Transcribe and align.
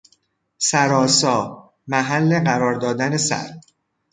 سرآسا، 0.57 1.63
محل 1.87 2.39
قرار 2.43 2.75
دادن 2.75 3.17
سر 3.17 3.47